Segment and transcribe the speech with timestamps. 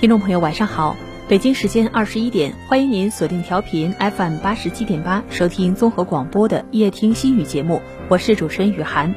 [0.00, 0.96] 听众朋友，晚上好。
[1.28, 7.82] 北京时间二十一点，欢迎您锁定调频 FM 八十七点八，收听综合广播的夜听心语节目。
[8.08, 9.14] 我是主持人雨涵。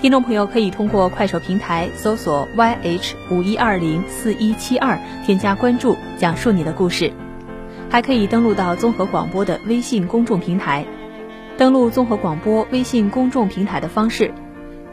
[0.00, 7.12] 听众朋友可以通过快手平台搜索 YH 五一二零四一七二，添加关注，讲述你的故事。
[7.88, 10.84] 还可以登录到综合广播的微信公众平台。
[11.56, 14.34] 登录综合广播微信公众平台的方式。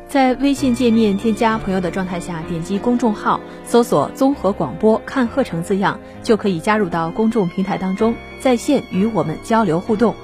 [0.07, 10.15] 在微信界面添加朋友的状态下，点击公众号，搜索“综合广播看鹤城”字样，就可以加入到公众平台当中，在线与我们交流互动。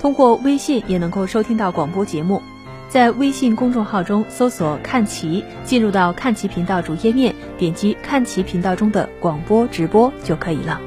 [0.00, 2.40] 通过微信也能够收听到广播节目，
[2.88, 10.80] 在微信公众号中搜索“看齐”，进入到看齐频道主页面，点击看齐频道中的广播直播就可以了。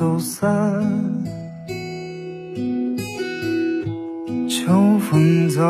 [0.00, 0.48] 走散，
[4.48, 5.60] 秋风早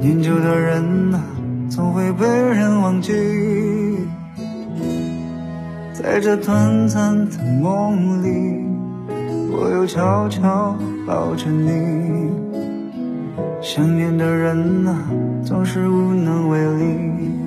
[0.00, 1.20] 念旧的人啊，
[1.70, 3.12] 总会被人忘记，
[5.92, 8.62] 在这短暂的梦里。
[9.56, 11.70] 我又悄悄抱着你，
[13.62, 14.98] 想念的人啊，
[15.44, 17.43] 总是无能为力。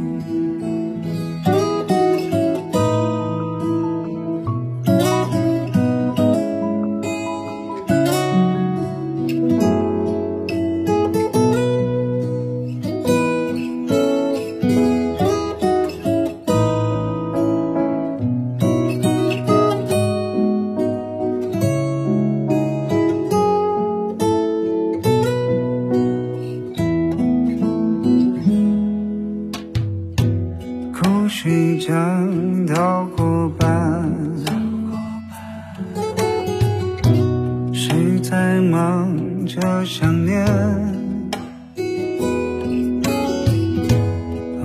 [38.69, 40.45] 忙着想念？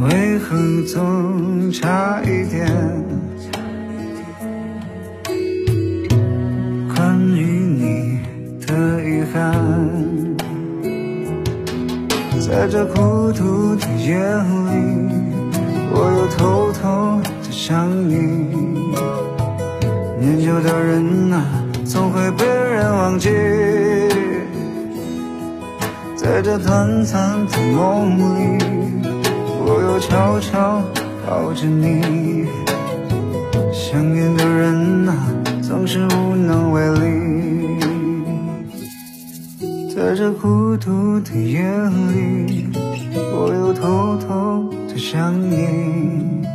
[0.01, 2.67] 为何总差一点？
[6.95, 8.21] 关于你
[8.67, 9.39] 的遗憾，
[12.41, 14.73] 在这孤独的夜里。
[15.95, 18.17] 我又偷偷的想你，
[20.19, 21.62] 念旧的人啊，
[21.93, 23.29] 总会被人忘记。
[26.17, 28.65] 在这短暂的梦里，
[29.61, 30.83] 我又悄悄
[31.27, 32.47] 抱着你。
[33.71, 35.15] 想念的人啊，
[35.61, 37.79] 总是无能为力。
[39.95, 41.61] 在这孤独的夜
[42.15, 42.71] 里，
[43.35, 44.65] 我又偷偷。
[44.89, 46.47] 的想你，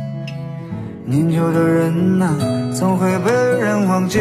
[1.04, 2.34] 念旧的人啊，
[2.74, 3.30] 总会被
[3.60, 4.18] 人忘记。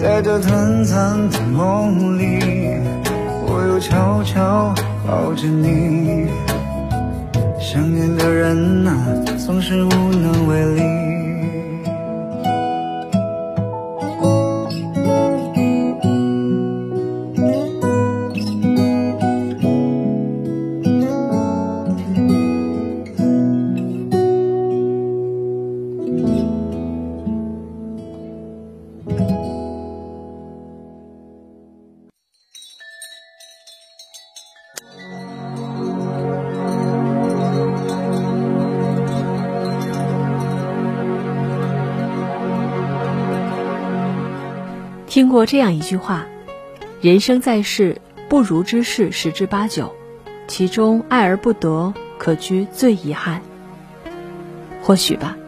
[0.00, 2.40] 在这短暂的梦里，
[3.46, 4.74] 我又悄悄
[5.06, 6.26] 抱着你。
[7.60, 8.96] 想念的人啊，
[9.36, 11.29] 总是无能为力。
[45.40, 46.26] 过这样一句话
[47.00, 49.94] ：“人生在世，不如之事十之八九，
[50.46, 53.40] 其中爱而不得，可居最遗憾。”
[54.84, 55.38] 或许吧，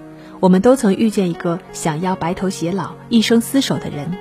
[0.41, 4.17] 我们都曾遇见一个想要白头偕老、一生厮守的人，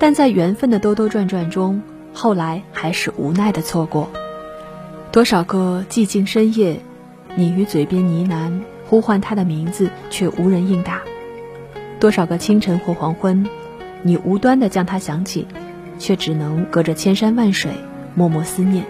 [0.00, 1.80] 但在缘分的兜兜转转中，
[2.12, 4.10] 后来还是无奈的错过。
[5.12, 6.80] 多少个寂静深夜，
[7.36, 8.50] 你于嘴边呢喃，
[8.88, 10.94] 呼唤他的名字，却无人应答；
[12.00, 13.48] 多少个清晨或黄昏。
[14.02, 15.46] 你无端的将他想起，
[15.98, 17.70] 却只能隔着千山万水
[18.14, 18.84] 默默思念。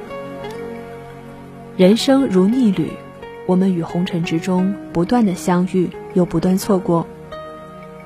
[1.76, 2.90] 人生如逆旅，
[3.46, 7.06] 我们与红尘之中不断的相遇，又不断错过，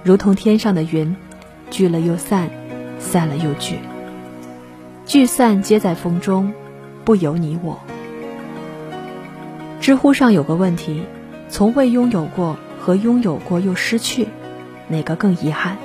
[0.03, 1.17] 如同天上的云，
[1.71, 2.51] 聚了又散，
[2.99, 3.77] 散了又聚，
[5.05, 6.53] 聚散皆在风中，
[7.05, 7.79] 不由你我。
[9.81, 11.03] 知乎上有个问题：
[11.49, 14.27] 从未拥有过和拥有过又失去，
[14.89, 15.77] 哪个更遗憾？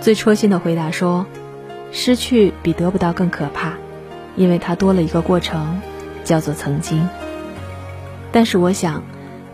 [0.00, 1.26] 最戳心的回答说
[1.90, 3.72] ：“失去比得不到更可怕，
[4.36, 5.80] 因为它多了一个过程，
[6.24, 7.06] 叫做曾经。
[8.30, 9.02] 但是我想，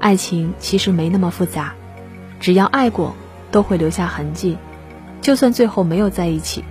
[0.00, 1.72] 爱情其实没那么复杂，
[2.40, 3.16] 只要爱过，
[3.50, 4.58] 都会留下痕迹。
[5.22, 6.62] 就算最后没有在一起，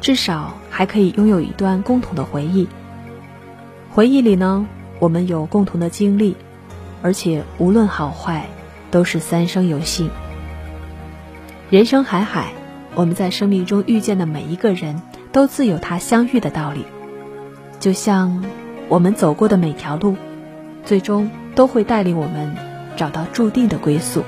[0.00, 2.68] 至少还可以拥有一段共同的回忆。
[3.90, 4.66] 回忆里呢，
[5.00, 6.36] 我们有共同的经历，
[7.02, 8.46] 而且无论好坏，
[8.92, 10.10] 都是三生有幸。
[11.70, 12.52] 人生海海。”
[12.96, 16.86] 我们在生命中遇见的每一个人都自有他相遇的道理，
[17.78, 18.42] 就像
[18.88, 20.16] 我们走过的每条路，
[20.82, 22.56] 最终都会带领我们
[22.96, 24.24] 找到注定的归宿。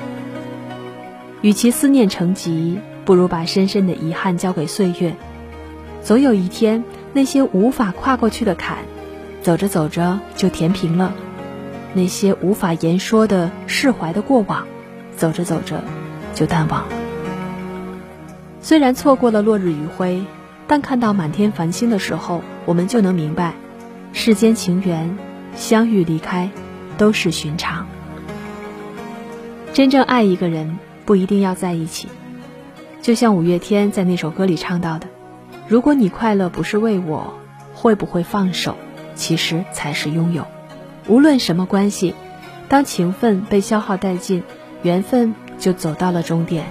[1.40, 5.16] 与其思念成疾，不如把深深的遗憾交给岁月。
[6.02, 8.80] 总有一天，那些无法跨过去的坎，
[9.40, 11.12] 走着走着就填平了；
[11.94, 14.66] 那些无法言说的释怀的过往，
[15.16, 15.82] 走着走着
[16.34, 16.97] 就淡忘了。
[18.68, 20.26] 虽然错过了落日余晖，
[20.66, 23.54] 但看到满天繁星的时候，我们就能明白，
[24.12, 25.16] 世间情缘，
[25.56, 26.50] 相遇离开，
[26.98, 27.86] 都是寻常。
[29.72, 32.08] 真正爱一个人，不一定要在一起。
[33.00, 35.06] 就像五月天在那首歌里唱到的
[35.66, 37.32] ：“如果你快乐不是为我，
[37.72, 38.76] 会不会放手？
[39.14, 40.46] 其实才是拥有。
[41.06, 42.14] 无论什么关系，
[42.68, 44.42] 当情分被消耗殆尽，
[44.82, 46.66] 缘分就走到了终点。”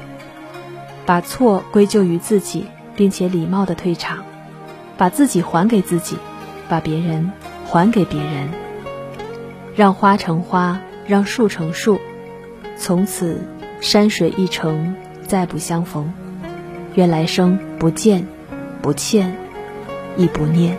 [1.08, 2.66] 把错归咎于自己，
[2.96, 4.26] 并且礼貌的退场，
[4.98, 6.18] 把自己还给自己，
[6.68, 7.32] 把别人
[7.66, 8.50] 还给别人，
[9.74, 11.98] 让花成花，让树成树，
[12.78, 13.42] 从此
[13.80, 14.96] 山水一程，
[15.26, 16.12] 再不相逢。
[16.96, 18.28] 愿来生不见，
[18.82, 19.34] 不欠，
[20.18, 20.78] 亦不念。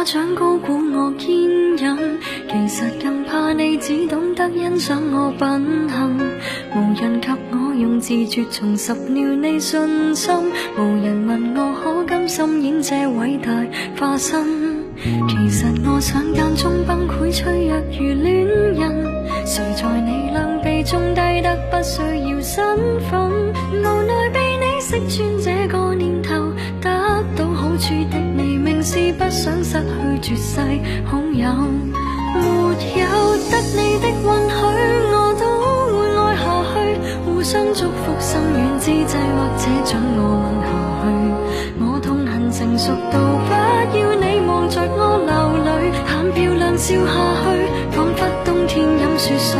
[0.00, 1.28] 你总夸奖高估我坚
[1.76, 6.18] 忍，其实更怕你只懂得欣赏我品行。
[6.74, 10.34] 无人及我用自绝重拾了你信心，
[10.78, 13.52] 无人问我可甘心演这伟大
[13.98, 14.42] 化身。
[15.28, 19.04] 其实我想间中崩溃脆弱如恋人，
[19.44, 22.64] 谁在你两臂中低得不需要身
[23.10, 23.19] 份，
[30.20, 30.60] 绝世
[31.06, 31.48] 好友，
[32.34, 32.44] 没
[33.00, 33.06] 有
[33.50, 34.60] 得你的允许，
[35.12, 35.42] 我都
[35.88, 36.74] 会爱下去。
[37.24, 40.68] 互相祝福，心软之际，或者准我吻下
[41.00, 41.04] 去。
[41.80, 43.50] 我痛恨成熟到不
[43.96, 45.32] 要你望着我流
[45.64, 45.68] 泪，
[46.06, 47.42] 很漂亮笑下去，
[47.96, 49.56] 仿佛冬天饮雪水。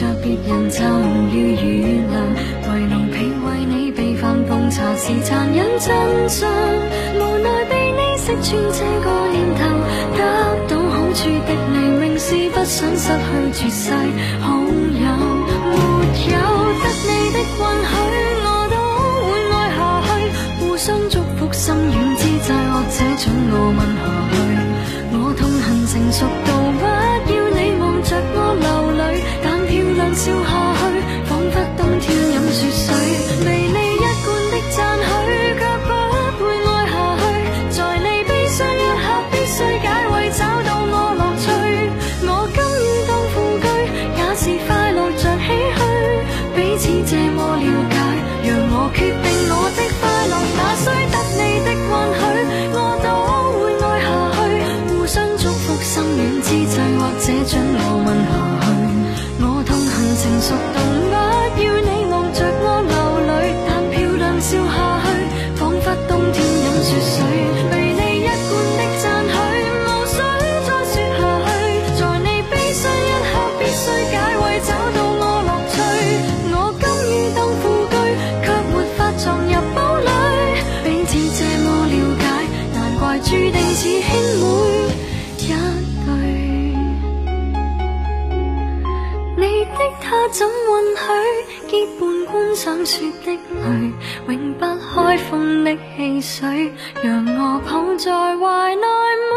[0.00, 0.88] 着别人就要
[1.30, 1.54] 雨
[2.08, 2.16] 凉，
[2.72, 6.50] 为奴婢为你备饭奉茶是残忍真相。
[7.16, 9.60] 无奈被你识穿这个念头，
[10.16, 10.18] 得
[10.68, 13.12] 到好处的你，明是不想失
[13.52, 13.92] 去绝世
[14.40, 15.04] 好友。
[15.68, 16.34] 没有
[16.80, 17.92] 得你的允许，
[18.42, 18.74] 我都
[19.28, 20.08] 会爱下去。
[20.60, 23.80] 互相祝福，心软之际，或者准我吻
[83.22, 84.10] 注定是兄
[84.40, 84.44] 妹
[85.38, 85.48] 一
[86.04, 86.08] 对。
[89.36, 90.48] 你的他怎允
[90.96, 91.00] 许
[91.68, 92.92] 结伴观赏雪
[93.24, 93.92] 的泪，
[94.28, 96.72] 永不开封的汽水，
[97.02, 99.34] 让我抱在怀内吗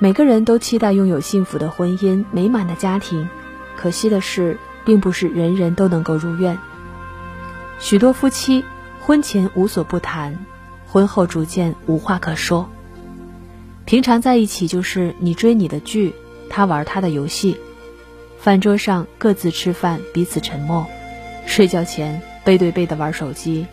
[0.00, 3.28] 每个人都期待拥有幸福的婚姻、美满的家庭，
[3.76, 6.58] 可惜的是，并不是人人都能够如愿。
[7.78, 8.64] 许多夫妻
[9.00, 10.44] 婚前无所不谈，
[10.86, 12.68] 婚后逐渐无话可说。
[13.84, 16.12] 平常在一起就是你追你的剧，
[16.50, 17.56] 他玩他的游戏，
[18.38, 20.86] 饭桌上各自吃饭，彼此沉默，
[21.46, 23.66] 睡觉前背对背的玩手机，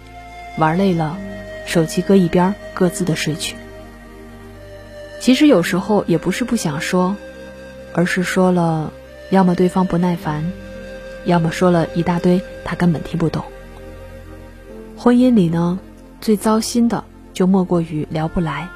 [0.57, 1.17] 玩累了，
[1.65, 3.55] 手机搁一边，各自的睡去。
[5.21, 7.15] 其实有时候也不是不想说，
[7.93, 8.91] 而是说了，
[9.29, 10.51] 要么对方不耐烦，
[11.25, 13.45] 要么说了一大堆他根本听不懂。
[14.97, 15.79] 婚姻里呢，
[16.19, 18.67] 最糟心的就莫过于聊不来。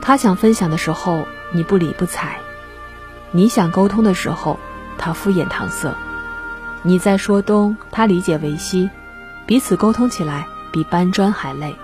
[0.00, 2.38] 他想分享的时候，你不理不睬；
[3.30, 4.58] 你想沟通的时候，
[4.96, 5.94] 他敷衍搪塞。
[6.82, 8.88] 你在说东，他理解为西，
[9.44, 11.74] 彼此沟通起来比搬砖还累。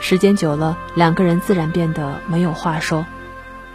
[0.00, 3.04] 时间久了，两个人自然变得没有话说，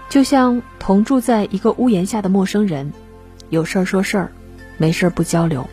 [0.10, 2.94] 就像同住在一个屋檐下的陌生人，
[3.50, 4.32] 有事儿说事儿，
[4.78, 5.68] 没事儿不交流。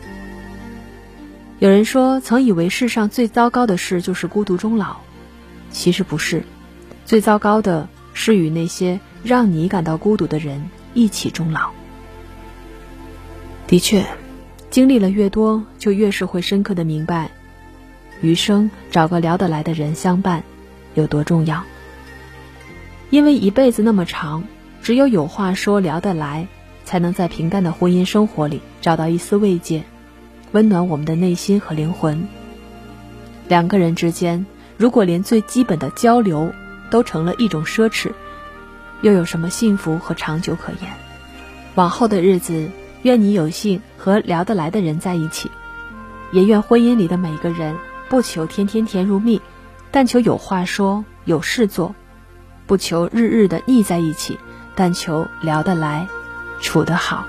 [1.59, 4.97] 有人说，曾以为世上最糟糕的事就是孤独终老，
[5.71, 6.43] 其实不是，
[7.05, 11.71] 最糟糕的是与那些让你感到孤独的人一起终老。
[13.67, 14.05] 的确，
[14.69, 17.29] 经历了越多，就越是会深刻的明白。
[18.21, 20.43] 余生找个聊得来的人相伴，
[20.93, 21.63] 有多重要？
[23.09, 24.43] 因为一辈子那么长，
[24.81, 26.47] 只有有话说、聊得来，
[26.85, 29.83] 才能在平淡的婚姻生活里找到一丝慰藉，
[30.51, 32.27] 温暖我们的内心和灵魂。
[33.47, 34.45] 两个人之间，
[34.77, 36.51] 如果连最基本的交流
[36.91, 38.11] 都成了一种奢侈，
[39.01, 40.91] 又有什么幸福和长久可言？
[41.75, 42.69] 往后的日子，
[43.03, 45.49] 愿你有幸和聊得来的人在一起，
[46.31, 47.75] 也愿婚姻里的每个人。
[48.09, 49.39] 不求天天甜如蜜，
[49.91, 51.93] 但求有话说，有事做；
[52.65, 54.37] 不求日日的腻在一起，
[54.75, 56.07] 但求聊得来，
[56.59, 57.23] 处得好。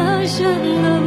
[0.00, 0.99] 快乐显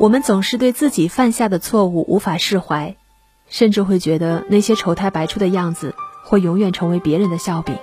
[0.00, 2.96] 我们总是对自己犯下的错误无法释怀，
[3.50, 7.76] 甚至会觉得那些丑态百出的样子会永远成为别人的笑柄。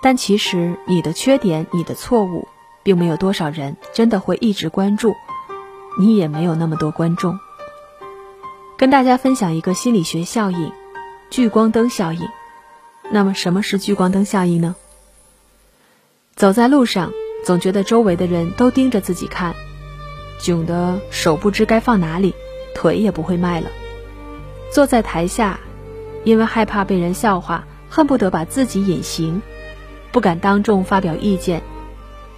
[0.00, 2.48] 但其实，你的缺点、你的错误，
[2.82, 5.14] 并没有多少人真的会一直关注，
[5.98, 7.38] 你也没有那么多观众。
[8.78, 10.72] 跟大家分享一个心理学效应——
[11.28, 12.26] 聚光灯效应。
[13.10, 14.76] 那么，什么是聚光灯效应呢？
[16.36, 17.12] 走在路上，
[17.44, 19.54] 总觉得周围的人都盯着自己看。
[20.42, 22.34] 窘得手不知该放哪里，
[22.74, 23.68] 腿也不会迈了。
[24.72, 25.60] 坐在台下，
[26.24, 29.40] 因为害怕被人笑话，恨不得把自己隐形，
[30.10, 31.62] 不敢当众发表意见。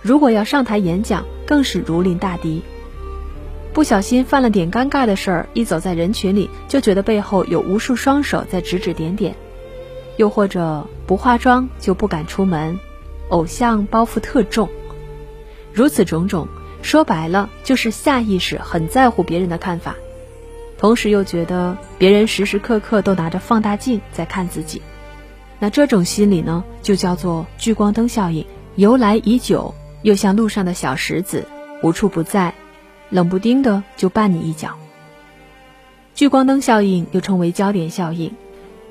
[0.02, 2.62] 如果要上台演讲，更是如临大敌。
[3.72, 9.34] 不小心犯了点尴尬的事儿，一走在人群里，就觉得背后有无数双手在指指点点。
[10.18, 12.78] 又或者不化妆就不敢出门，
[13.30, 14.68] 偶像包袱特重。
[15.72, 16.46] 如此种种。
[16.85, 19.97] 说白了，就是下意识很在乎别人的看法，
[20.77, 24.83] 同时又觉得别人时时刻刻都拿着放大镜在看自己。
[25.59, 28.44] 那这种心理呢，就叫做聚光灯效应，
[28.77, 31.47] 由来已久，又像路上的小石子，
[31.83, 32.53] 无处不在，
[33.09, 34.77] 冷不丁的就绊你一脚。
[36.14, 38.35] 聚光灯效应又称为焦点效应。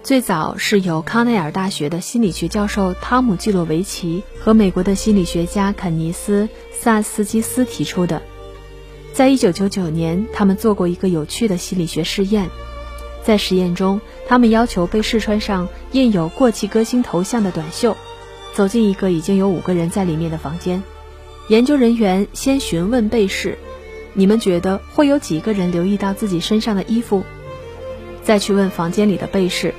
[0.04, 8.22] 最早是由康奈尔大学的心理学教授汤姆·季洛维奇和美国的心理学家肯尼斯·萨斯基斯提出的。
[9.14, 12.50] 在一九九九年，他们做过一个有趣的心理学试验。
[13.24, 17.96] 在实验中，他们要求被试穿上印有过气歌星头像的短袖，
[18.54, 20.84] 走进一个已经有五个人在里面的房间。
[21.48, 23.58] 研究人员先询问被试
[24.12, 27.24] ：“你们觉得会有几个人留意到自己身上的衣服？”
[28.22, 29.74] 再去问房间里的被试。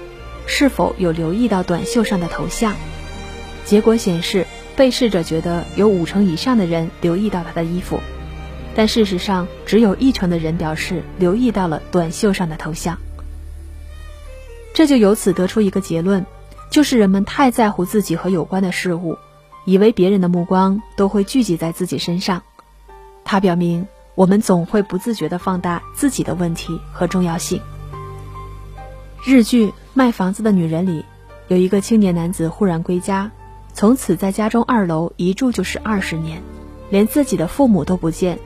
[0.46, 2.74] 是否有留意到短袖上的头像？
[3.64, 7.98] 结果显示，被试者觉得有五成以上的人留意到他的衣服，
[8.74, 12.98] 但事实上只有一成的人表示留意到了短袖上的头像。
[14.74, 16.26] 这就由此得出一个结论，
[16.70, 19.16] 就是人们太在乎自己和有关的事物，
[19.64, 22.42] 以为别人的目光都会聚集在自己身上。
[23.24, 27.62] 它表明，我们总会不自觉地放大自己的问题和重要性。
[29.24, 29.72] 日剧。
[29.96, 31.04] 卖房子的女人里，
[31.46, 33.30] 有一个青年男子忽然归家，
[33.72, 36.42] 从此在家中二楼一住就是二十年，
[36.90, 38.40] 连自己的父母都不见，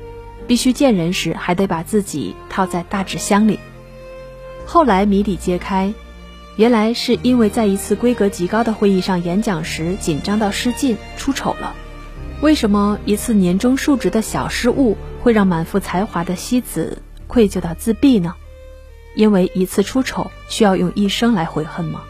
[0.46, 3.58] 必须见人时还得把自己套在大纸箱里。
[4.66, 5.94] 后来谜底揭开，
[6.56, 11.74] 原来是因为在一次规格极高的会议上演讲时紧张到失禁出丑了，
[12.42, 18.34] 为什么一次年终述职的小失误会让满腹才华的西子愧疚到自闭呢？
[19.18, 22.02] 因为一次出丑需要用一生来悔恨吗？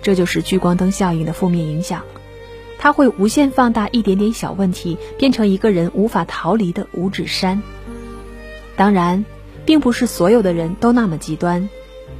[0.00, 2.02] 这就是聚光灯效应的负面影响，
[2.78, 7.62] 它会无限放大一点点小问题，变成一个人无法逃离的五指山。
[8.74, 9.22] 当然，
[9.66, 11.68] 并不是所有的人都那么极端，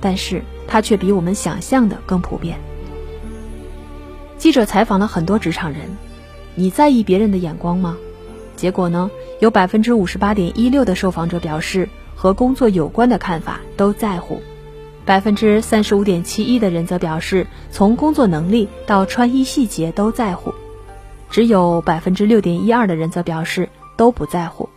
[0.03, 2.59] 但是它却比我们想象的更普遍。
[4.37, 5.97] 记者采访了很多职场人，
[6.57, 7.97] 你在意别人的眼光吗？
[8.55, 11.89] 结果呢，有百分之五十八点一六的受访者表示。
[12.21, 14.43] 和工作有关的看法都在乎，
[15.07, 20.53] 百分之三十五点七一的人则表示，从工作能力到穿衣细节都在乎，
[21.31, 24.69] 只有百分之六点一二的人则表示都不在乎。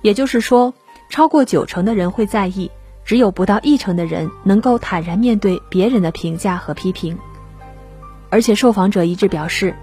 [0.00, 0.72] 也就是说，
[1.10, 2.70] 超过九成的人会在意，
[3.04, 7.18] 只有不到一成的人能够坦然面对别人的评价和批评。
[8.30, 9.74] 而且，受访者一致表示，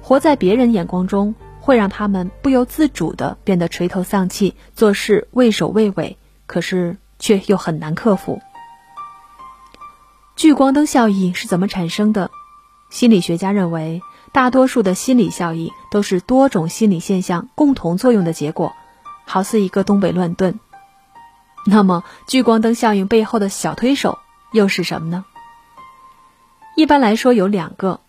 [0.00, 1.34] 活在别人眼光中。
[1.62, 8.42] 会让他们不由自主地变得垂头丧气，做事畏首畏尾，可是却又很难克服。
[10.34, 12.32] 聚光灯效应是怎么产生的？
[12.90, 18.74] 心理学家认为，大多数的心理效应都是多种心理现象共同作用的结果，
[19.24, 20.58] 好似一个东北乱炖。
[21.64, 24.18] 那么，聚光灯效应背后的小推手
[24.52, 25.24] 又是什么呢？
[26.74, 28.00] 一般来说有两个，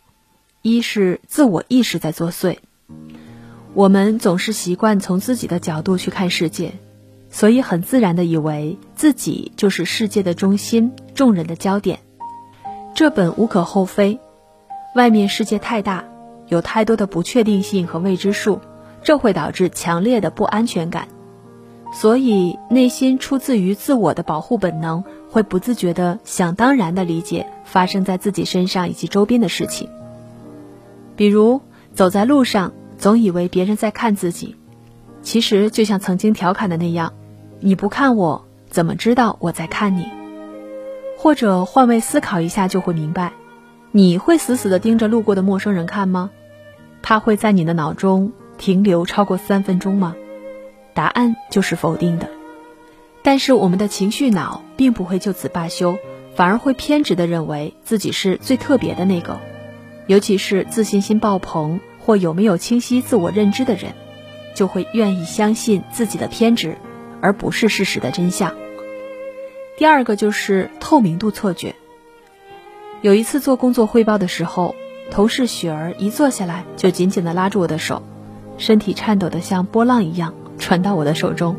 [0.63, 2.57] 一是自我意识在作祟。
[3.75, 6.73] 我们总是习惯从自己的角度去看世界，
[7.31, 11.97] 所以很自然的以为自己就是世界的中心，众人的焦点。
[12.93, 14.19] 这本无可厚非。
[14.93, 16.05] 外面世界太大，
[16.49, 18.59] 有太多的不确定性和未知数，
[19.01, 21.07] 这会导致强烈的不安全感。
[21.91, 29.89] 所以内心出自于自我的保护本能，会不自觉的想当然的理解发生在自己身上以及周边的事情。
[31.15, 31.59] 比如
[31.95, 32.71] 走在路上。
[33.03, 34.55] 总以为别人在看自己，
[35.21, 37.11] 其实就像曾经调侃的那样，
[37.59, 40.07] 你不看我，怎么知道我在看你？
[41.17, 43.33] 或者换位思考一下，就会明白，
[43.91, 46.31] 你会死死的盯着路过的陌生人看吗？
[47.01, 50.15] 他会在你的脑中停留超过三分钟吗？
[50.93, 52.29] 答案就是否定的。
[53.21, 55.97] 但是我们的情绪脑并不会就此罢休，
[56.35, 59.41] 反而会偏执的认为自己是最特别的那个，
[60.07, 61.81] 尤其是自信心爆棚。
[62.05, 63.93] 或有没有清晰自我认知的人，
[64.55, 66.77] 就会愿意相信自己的偏执，
[67.21, 68.53] 而不是事实的真相。
[69.77, 71.75] 第二个就是透明度错觉。
[73.01, 74.75] 有一次做工作汇报的时候，
[75.09, 78.03] 同事雪儿一坐下来就紧紧地拉住我的手，
[78.57, 81.57] 身体颤抖得像波浪一样传到我的手中。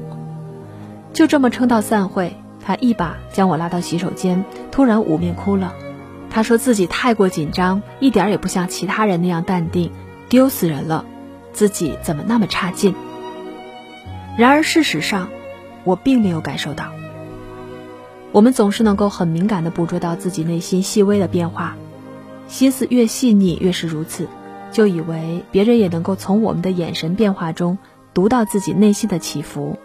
[1.13, 5.75] 就这么撑到散会，他一把将我拉到洗手间，突然捂面哭了。
[6.31, 9.93] 他说自己太过紧张，一点也不像其他人那样淡定。
[10.35, 11.05] 丢死人了，
[11.53, 12.93] 自己怎么那么差劲？
[14.37, 15.29] 然而事实上，
[15.85, 16.91] 我并没有感受到。
[18.33, 21.77] 我们总是能够很敏感地捕捉到自己内心细微的变化，
[22.49, 24.27] 心思越细腻越是如此，
[24.73, 27.79] 就以为别人也能够从我们的眼神变化中
[28.13, 29.79] 读到自己内心的起伏，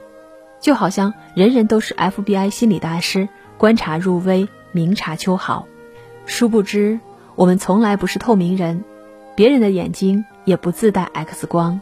[0.59, 5.67] 就好像人人都是 FBI 心理大师，观察入微，明察秋毫。
[6.25, 6.99] 殊不知，
[7.35, 8.83] 我们从来不是透明人，
[9.39, 10.25] 别人的眼睛。
[10.45, 11.79] 也不自带 X 光，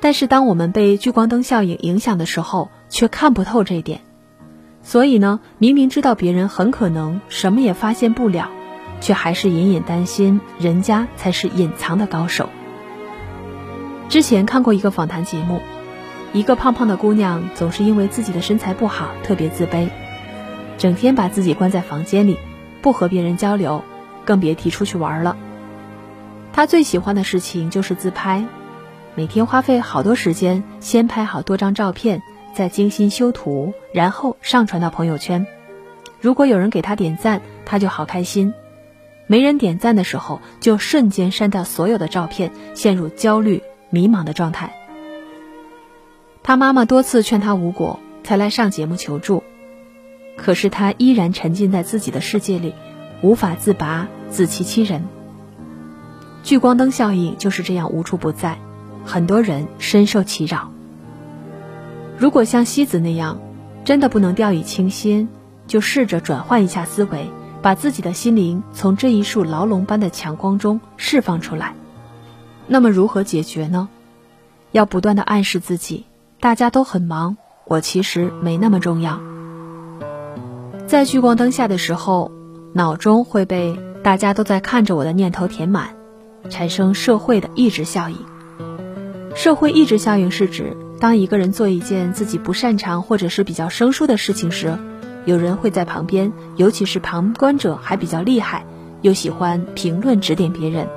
[0.00, 4.00] 但是当我们被聚光灯效应影响的时候，却看不透这一点。
[4.80, 8.48] 所以呢，明明知道别人很可能什么也发现不了，
[9.00, 12.48] 却还是隐隐担心人家才是隐藏的高手。
[14.08, 15.60] 之前看过一个访谈节目，
[16.32, 19.88] 一个胖胖的姑娘总是因为自己的身材不好特别自卑，
[20.76, 22.38] 整天把自己关在房间里，
[22.82, 23.82] 不和别人交流，
[24.24, 25.36] 更别提出去玩了。
[26.52, 28.44] 他最喜欢的事情就是自拍，
[29.14, 35.46] 每天花费好多时间，先拍好多张照片，再精心修图，然后上传到朋友圈。
[36.20, 38.52] 如果有人给他点赞，他就好开心；
[39.28, 44.74] 没人点赞的时候，就瞬间删掉所有的照片，陷入焦虑、迷茫的状态。
[46.42, 49.44] 他妈妈多次劝他无果，才来上节目求助，
[50.36, 52.74] 可是他依然沉浸在自己的世界里，
[53.20, 55.04] 无法自拔，自欺欺人。
[56.48, 58.58] 聚光灯效应就是这样无处不在，
[59.04, 60.70] 很多人深受其扰。
[62.16, 63.38] 如果像西子那样，
[63.84, 65.28] 真的不能掉以轻心，
[65.66, 67.30] 就试着转换一下思维，
[67.60, 71.74] 把自己的心灵从这一束牢笼般的强光中释放出来。
[72.66, 73.90] 那么如何解决呢？
[74.72, 76.06] 要不断的暗示自己，
[76.40, 79.20] 大家都很忙，我其实没那么重要。
[80.86, 82.32] 在聚光灯下的时候，
[82.72, 85.97] 脑中会被大家都在看着我的念头填满。
[86.50, 88.16] 产生社会的抑制效应，
[89.34, 94.78] 社会抑制效应是指，当一个人做一件自己不擅长或者是比较生疏的事情时，
[95.24, 98.64] 有人会在旁边，尤其是旁观者还比较厉害，
[99.02, 100.88] 又喜欢评论指点别人，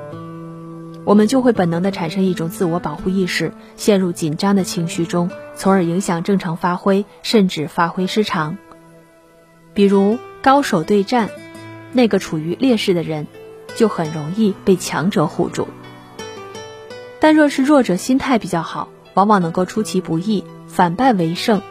[1.04, 8.58] 我们就会本能的产生一种自我保护意识，陷入紧张的情绪中，从而影响正常发挥，甚至发挥失常。
[9.74, 11.30] 比如高手对战，
[11.92, 13.28] 那个处于劣势的人，
[13.76, 15.68] 就很容易被强者唬住。
[17.20, 21.62] 但若是弱者心态比较好，往往能够出其不意，反败为胜。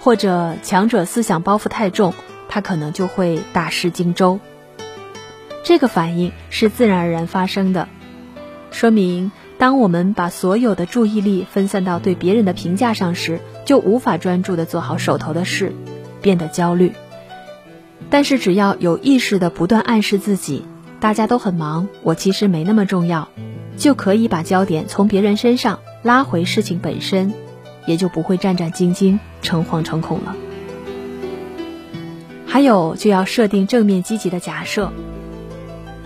[0.00, 2.12] 或者强者思想包袱太重，
[2.48, 4.38] 他可能就会大失荆州。
[5.62, 7.88] 这个反应是自然而然发生的，
[8.70, 15.72] 说明当我们把所有的注意力分散到对别人的评价上时，就无法专注的做好手头的事，
[16.20, 16.92] 变得焦虑。
[18.10, 20.66] 但是只要有意识的不断暗示自己，
[21.04, 23.28] 大家都很忙，我其实没那么重要，
[23.76, 27.34] 就可以把焦点从别人身上拉回事情本身。
[27.84, 30.34] 也就不会战战兢兢、诚惶诚恐了。
[32.46, 34.90] 还有，就要设定正面积极的假设。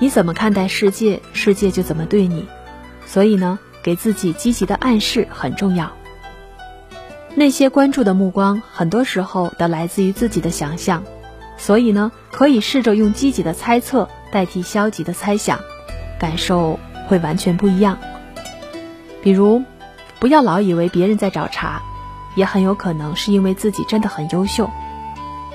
[0.01, 2.49] 你怎么看待世界，世界就怎么对你。
[3.07, 5.93] 所以呢，给自己积极的暗示很重要。
[7.37, 11.05] 那些关注的目光，很多时候都来自于自己的想象，
[11.57, 15.59] 所以呢，可以试着用积极的猜测代替消极的猜想，
[16.19, 17.99] 感受会完全不一样。
[19.23, 19.63] 比如。
[20.21, 21.81] 不要老以为别人在找茬，
[22.35, 24.69] 也很有可能是因为自己真的很优秀。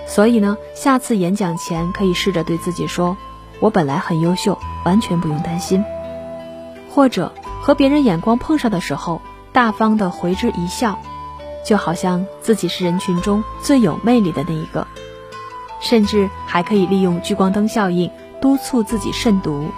[0.08, 3.18] 所以呢，下次演讲前可以试着对自己说
[3.60, 5.84] ：“我本来很优秀，完全不用担心。”
[6.90, 10.98] 或者和别人眼光碰上的时候，大方的回之一笑，
[11.66, 14.88] 就好像自己是人群中最有魅力的那一个。
[15.82, 18.10] 甚至还可以利用聚光灯效应
[18.44, 19.70] 督促自己慎独。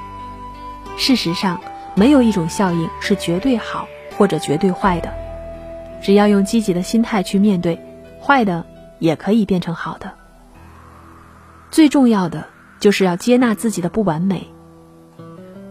[0.97, 1.62] 事实上，
[1.93, 3.88] 没有一种效应是绝对好。
[4.17, 5.13] 或者绝对坏的，
[6.01, 7.78] 只要用积极的心态去面对，
[8.21, 8.65] 坏的
[8.97, 10.13] 也可以变成好的。
[11.69, 12.47] 最重要的
[12.80, 14.47] 就是要接纳自己的不完美。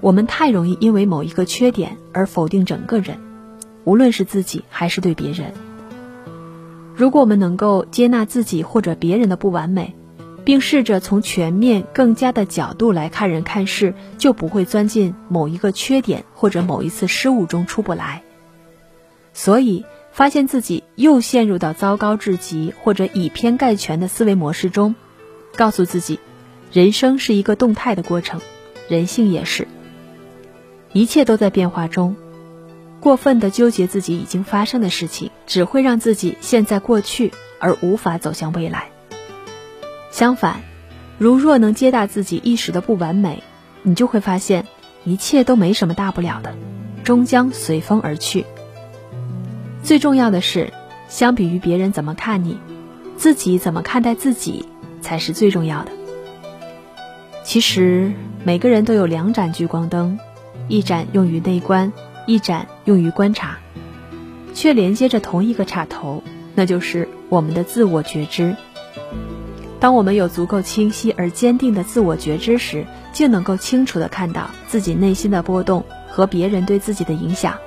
[0.03, 3.17] 我们太容易因为某一个缺点而否定整个人，
[3.85, 5.55] 无论是自己还是对别人。
[6.95, 9.97] 如果我们能够接纳自己或者别人的不完美，
[10.45, 18.23] 并试着从全面、更加的角度来看人看事，就不会钻进某一个缺点或者某一次失误中出不来。
[19.33, 24.95] 所以，发现自己又陷入到糟糕至极或者以偏概全的思维模式中，
[25.57, 26.21] 告诉自己，
[26.73, 28.41] 人生是一个动态的过程，
[28.89, 29.67] 人性也是，
[30.93, 32.15] 一切都在变化中。
[33.01, 38.94] 过分的纠结自己已经发生的事情，只会让自己陷在过去而无法走向未来。
[40.15, 40.61] 相反，
[41.19, 43.43] 如若能接纳自己一时的不完美，
[43.83, 44.65] 你就会发现
[45.03, 46.55] 一切都没什么大不了的，
[47.03, 48.45] 终将随风而去。
[49.83, 50.73] 最重要的是，
[51.09, 52.59] 相比于别人怎么看你，
[53.17, 54.69] 自己怎么看待自己
[55.01, 55.91] 才是最重要的。
[57.43, 58.13] 其实
[58.45, 60.21] 每个人都有两盏聚光灯，
[60.69, 61.93] 一盏用于内观，
[62.29, 63.59] 一盏用于观察，
[64.55, 66.23] 却连接着同一个插头，
[66.55, 68.55] 那就是我们的自我觉知。
[69.81, 77.59] 当我们有足够清晰而坚定的自我觉知时，就能够清楚地看到自己内心的波动和别人对自己的影响。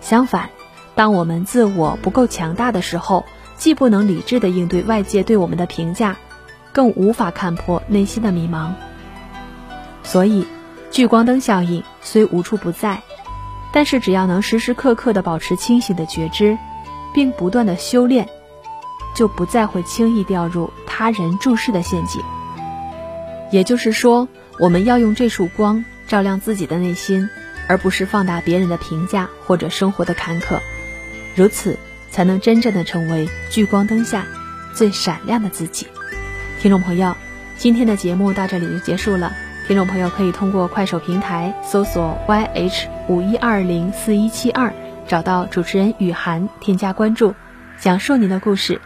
[0.00, 0.50] 相反，
[0.94, 3.24] 当我们自我不够强大的时候，
[3.56, 6.16] 既不能理智的应对外界对我们的评价，
[6.72, 8.72] 更无法看破内心的迷茫。
[10.02, 10.46] 所以，
[10.90, 13.00] 聚光灯效应虽无处不在，
[13.72, 16.58] 但是只要能时时刻刻的保持清醒的觉知，
[17.14, 18.28] 并不断的修炼，
[19.14, 22.22] 就不再会轻易掉入他人注视的陷阱。
[23.50, 27.28] 也就是说，我们要用这束光照亮自己的内心，
[27.68, 30.58] 而不是放大别人的评价或者生活的坎坷。
[31.36, 31.78] 如此，
[32.10, 34.24] 才能真正的成为聚光灯下
[34.74, 35.86] 最闪亮的自己。
[36.60, 37.14] 听众朋友，
[37.56, 39.32] 今天的节目到这里就结束了。
[39.66, 44.72] 听众朋友可以通过快手平台搜索 YH 五一二零四一七二，
[45.06, 47.34] 找到主持人雨涵，添加关注，
[47.80, 48.80] 讲述您的故事。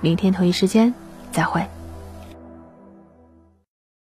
[0.00, 0.94] 明天同一时间
[1.32, 1.79] 再会。